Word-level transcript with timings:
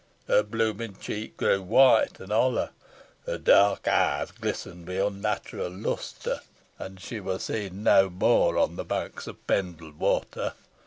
Her 0.27 0.41
blooming 0.41 0.95
cheek 0.95 1.37
grew 1.37 1.61
white 1.61 2.19
and 2.19 2.31
hollow, 2.31 2.69
her 3.27 3.37
dark 3.37 3.87
eyes 3.87 4.31
glistened 4.31 4.87
with 4.87 4.99
unnatural 4.99 5.69
lustre, 5.69 6.39
and 6.79 6.99
she 6.99 7.19
was 7.19 7.43
seen 7.43 7.83
no 7.83 8.09
more 8.09 8.57
on 8.57 8.77
the 8.77 8.83
banks 8.83 9.27
of 9.27 9.45
Pendle 9.45 9.91
water. 9.91 10.53